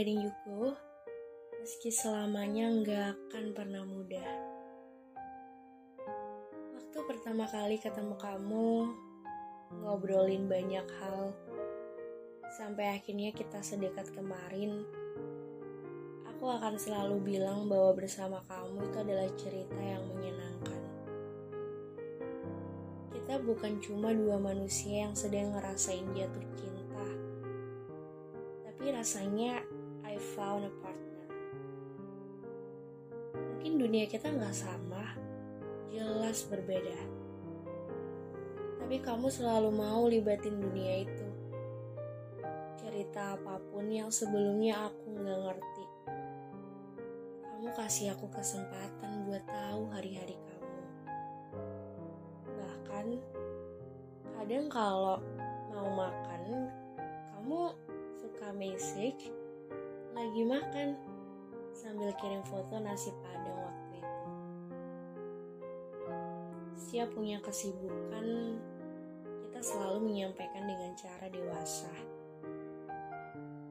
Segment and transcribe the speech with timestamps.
[0.00, 0.72] letting you go,
[1.60, 4.32] meski selamanya nggak akan pernah mudah.
[6.72, 8.96] Waktu pertama kali ketemu kamu,
[9.84, 11.36] ngobrolin banyak hal,
[12.56, 14.88] sampai akhirnya kita sedekat kemarin,
[16.32, 20.80] aku akan selalu bilang bahwa bersama kamu itu adalah cerita yang menyenangkan.
[23.12, 27.04] Kita bukan cuma dua manusia yang sedang ngerasain jatuh cinta,
[28.64, 29.60] tapi rasanya
[30.10, 31.26] I found a partner.
[33.30, 35.14] Mungkin dunia kita nggak sama,
[35.86, 36.98] jelas berbeda.
[38.82, 41.28] Tapi kamu selalu mau libatin dunia itu.
[42.74, 45.84] Cerita apa pun yang sebelumnya aku nggak ngerti
[47.60, 50.80] kamu kasih aku kesempatan buat tahu hari-hari kamu.
[52.56, 53.06] Bahkan,
[54.32, 55.20] kadang kalau
[55.68, 56.72] mau makan,
[57.36, 57.76] kamu
[58.16, 59.28] suka message
[60.10, 60.98] lagi makan
[61.70, 64.22] sambil kirim foto nasi padang waktu itu.
[66.90, 68.58] Siap punya kesibukan,
[69.46, 71.92] kita selalu menyampaikan dengan cara dewasa.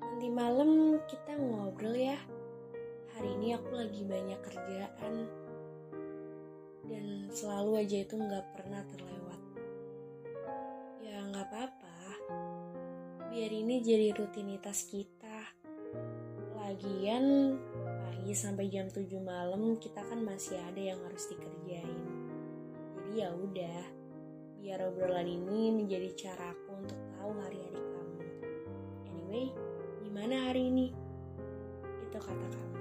[0.00, 2.16] Nanti malam kita ngobrol ya
[3.12, 5.14] hari ini aku lagi banyak kerjaan
[6.88, 9.40] dan selalu aja itu nggak pernah terlewat.
[11.04, 11.98] Ya nggak apa-apa,
[13.30, 15.21] biar ini jadi rutinitas kita.
[16.72, 17.52] Lagian
[17.84, 22.00] pagi sampai jam 7 malam kita kan masih ada yang harus dikerjain.
[22.96, 23.84] Jadi ya udah,
[24.56, 28.20] biar obrolan ini menjadi caraku untuk tahu hari-hari kamu.
[29.04, 29.46] Anyway,
[30.00, 30.96] gimana hari ini?
[32.08, 32.80] Itu kata kamu.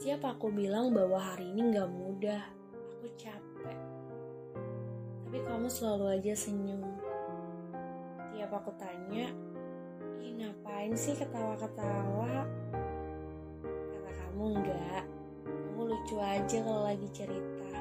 [0.00, 2.40] Setiap aku bilang bahwa hari ini gak mudah,
[2.96, 3.78] aku capek.
[5.28, 6.80] Tapi kamu selalu aja senyum.
[8.32, 9.28] Tiap aku tanya,
[10.40, 12.48] ngapain sih ketawa-ketawa?
[13.92, 15.04] Kata kamu enggak,
[15.44, 17.76] kamu lucu aja kalau lagi cerita.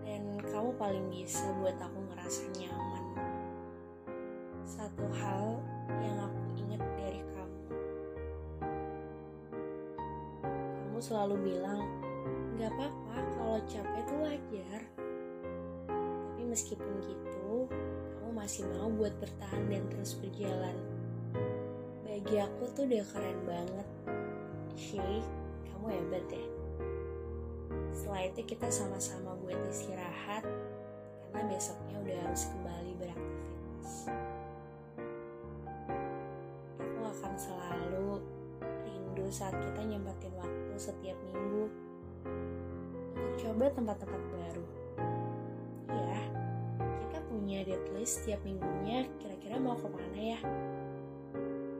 [0.00, 3.04] Dan kamu paling bisa buat aku ngerasa nyaman.
[4.64, 5.60] Satu hal
[6.00, 7.64] yang aku ingat dari kamu.
[10.56, 11.84] Kamu selalu bilang,
[12.56, 14.80] gak apa-apa kalau capek itu wajar.
[16.32, 17.68] Tapi meskipun gitu,
[18.42, 20.74] masih mau buat bertahan dan terus berjalan.
[22.02, 23.88] Bagi aku tuh udah keren banget.
[24.74, 25.22] Shay,
[25.70, 26.46] kamu hebat deh.
[27.94, 30.42] Setelah itu kita sama-sama buat istirahat,
[31.30, 34.10] karena besoknya udah harus kembali beraktivitas.
[36.82, 38.26] Aku akan selalu
[38.82, 41.70] rindu saat kita nyempetin waktu setiap minggu
[43.14, 44.66] untuk coba tempat-tempat baru.
[45.94, 46.20] Ya,
[47.42, 50.38] punya deadlist setiap minggunya kira-kira mau ke mana ya?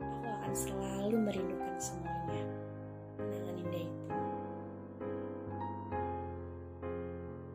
[0.03, 2.43] Aku akan selalu merindukan semuanya.
[3.15, 4.19] Kenangan indah itu.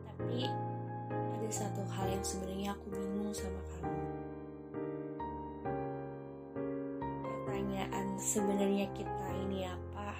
[0.09, 0.41] Tapi
[1.37, 4.01] ada satu hal yang sebenarnya aku bingung sama kamu.
[7.45, 10.17] Pertanyaan sebenarnya kita ini apa?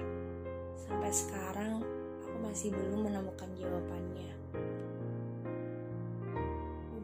[0.78, 1.82] Sampai sekarang
[2.22, 4.29] aku masih belum menemukan jawabannya.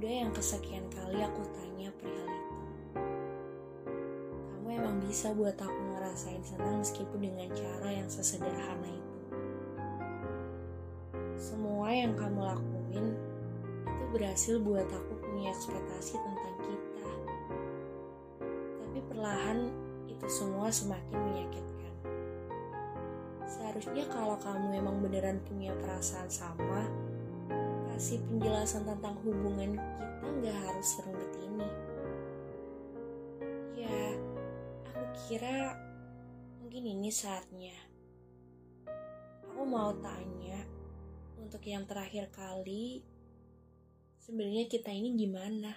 [0.06, 2.58] Udah yang kesekian kali aku tanya perihal itu.
[4.54, 9.18] Kamu emang bisa buat aku ngerasain senang meskipun dengan cara yang sesederhana itu.
[11.42, 13.18] Semua yang kamu lakuin
[13.82, 17.10] itu berhasil buat aku punya ekspektasi tentang kita.
[18.86, 19.74] Tapi perlahan
[20.06, 21.94] itu semua semakin menyakitkan.
[23.50, 26.86] Seharusnya kalau kamu emang beneran punya perasaan sama,
[27.96, 31.70] kasih penjelasan tentang hubungan kita nggak harus serumit ini.
[33.80, 34.02] Ya,
[34.92, 35.80] aku kira
[36.60, 37.72] mungkin ini saatnya.
[39.48, 40.60] Aku mau tanya,
[41.40, 43.00] untuk yang terakhir kali,
[44.20, 45.72] sebenarnya kita ini gimana?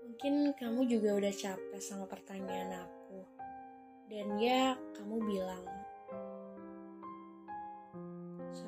[0.00, 3.20] Mungkin kamu juga udah capek sama pertanyaan aku.
[4.08, 5.85] Dan ya, kamu bilang,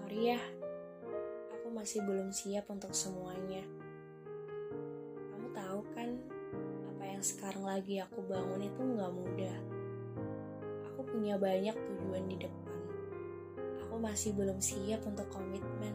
[0.08, 0.40] Sorry ya,
[1.52, 3.60] aku masih belum siap untuk semuanya.
[5.28, 6.16] Kamu tahu kan,
[6.88, 9.56] apa yang sekarang lagi aku bangun itu nggak mudah.
[10.88, 12.80] Aku punya banyak tujuan di depan.
[13.84, 15.92] Aku masih belum siap untuk komitmen.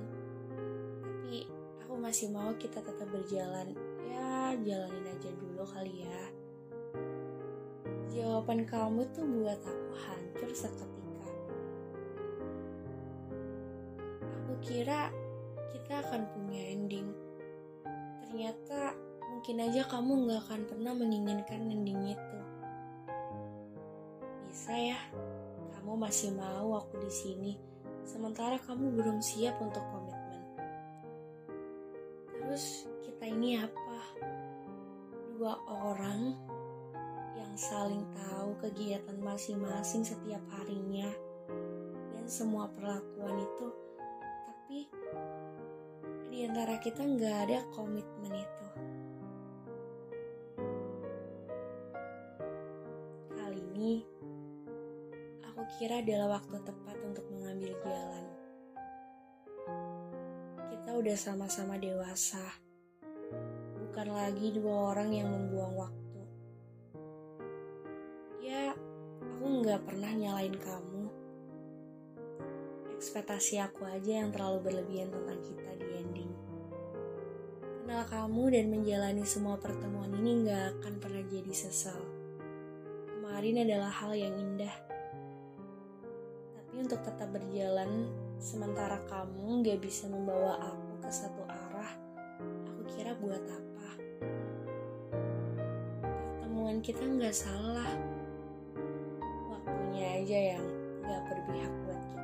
[1.02, 1.50] Tapi
[1.82, 3.74] aku masih mau kita tetap berjalan.
[4.14, 6.22] Ya, jalanin aja dulu kali ya.
[8.14, 10.93] Jawaban kamu tuh buat aku hancur seketika.
[14.64, 15.12] Kira
[15.76, 17.12] kita akan punya ending.
[18.24, 18.96] Ternyata
[19.36, 22.40] mungkin aja kamu nggak akan pernah menginginkan ending itu.
[24.48, 25.00] Bisa ya,
[25.76, 27.52] kamu masih mau aku di sini,
[28.08, 30.44] sementara kamu belum siap untuk komitmen.
[32.32, 34.00] Terus kita ini apa?
[35.36, 36.38] Dua orang
[37.36, 41.10] yang saling tahu kegiatan masing-masing setiap harinya
[42.16, 43.83] dan semua perlakuan itu,
[44.64, 44.88] tapi
[46.32, 48.68] di antara kita nggak ada komitmen itu.
[53.36, 54.08] Kali ini,
[55.44, 58.26] aku kira adalah waktu tepat untuk mengambil jalan.
[60.72, 62.64] Kita udah sama-sama dewasa,
[63.84, 66.22] bukan lagi dua orang yang membuang waktu.
[68.40, 68.72] Ya,
[69.20, 70.93] aku nggak pernah nyalain kamu
[73.04, 76.32] ekspektasi aku aja yang terlalu berlebihan tentang kita di ending.
[77.84, 82.00] Kenal kamu dan menjalani semua pertemuan ini gak akan pernah jadi sesal.
[83.12, 84.72] Kemarin adalah hal yang indah.
[86.56, 88.08] Tapi untuk tetap berjalan,
[88.40, 91.92] sementara kamu gak bisa membawa aku ke satu arah,
[92.72, 93.90] aku kira buat apa?
[96.40, 98.00] Pertemuan kita gak salah.
[99.52, 100.66] Waktunya aja yang
[101.04, 102.23] gak berpihak buat kita.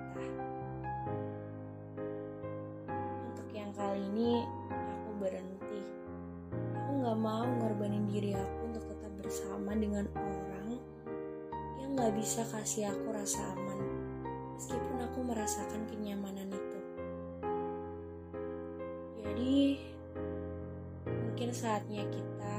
[4.10, 4.42] Ini
[4.74, 5.82] aku berhenti.
[6.74, 10.82] Aku gak mau ngorbanin diri aku untuk tetap bersama dengan orang
[11.78, 13.80] yang gak bisa kasih aku rasa aman,
[14.58, 16.80] meskipun aku merasakan kenyamanan itu.
[19.22, 19.78] Jadi,
[21.06, 22.56] mungkin saatnya kita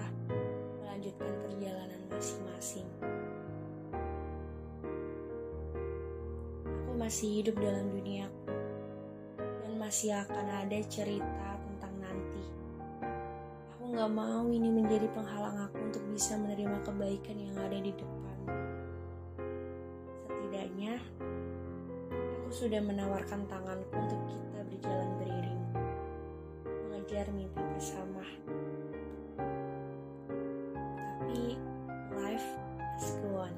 [0.78, 2.86] melanjutkan perjalanan masing-masing.
[6.62, 8.39] Aku masih hidup dalam duniaku
[9.90, 12.46] masih akan ada cerita tentang nanti.
[13.74, 18.38] Aku gak mau ini menjadi penghalang aku untuk bisa menerima kebaikan yang ada di depan.
[20.30, 20.94] Setidaknya,
[22.06, 25.62] aku sudah menawarkan tanganku untuk kita berjalan beriring,
[26.86, 28.22] mengejar mimpi bersama.
[31.18, 31.58] Tapi,
[32.14, 32.48] life
[32.94, 33.54] has go on.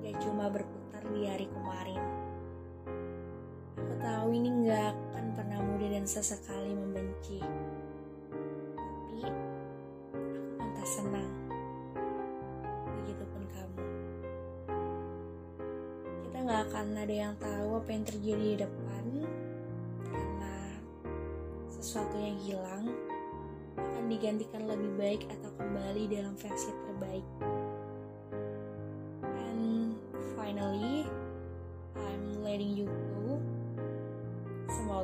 [0.00, 2.00] Gak cuma berputar di hari kemarin.
[3.76, 5.09] Aku tahu ini gak
[6.00, 7.44] dan sesekali membenci.
[8.80, 9.44] Tapi aku
[10.56, 11.32] pantas senang.
[12.88, 13.84] Begitupun kamu.
[16.24, 19.04] Kita nggak akan ada yang tahu apa yang terjadi di depan
[20.08, 20.54] karena
[21.68, 22.88] sesuatu yang hilang
[23.76, 27.49] akan digantikan lebih baik atau kembali dalam versi terbaik.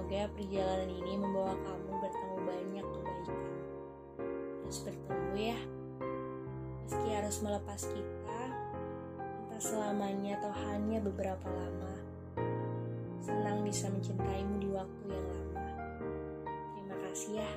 [0.06, 3.42] Semoga perjalanan ini membawa kamu bertemu banyak kebaikan.
[4.62, 5.58] Terus bertemu ya.
[6.86, 8.42] Meski harus melepas kita,
[9.18, 11.94] entah selamanya atau hanya beberapa lama.
[13.18, 15.66] Senang bisa mencintaimu di waktu yang lama.
[16.78, 17.50] Terima kasih ya.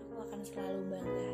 [0.00, 1.32] Aku akan selalu bangga.